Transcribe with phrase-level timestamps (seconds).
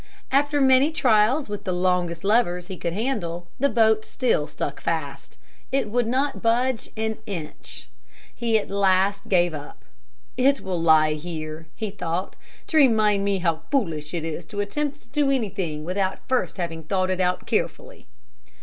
[0.31, 5.37] After many trials with the longest levers he could handle, the boat still stuck fast.
[5.71, 7.87] It would not budge an inch.
[8.33, 9.85] He at last gave it up.
[10.37, 12.35] "It will lie here," he thought,
[12.65, 16.81] "to remind me how foolish it is to attempt to do anything without first having
[16.81, 18.07] thought it out carefully."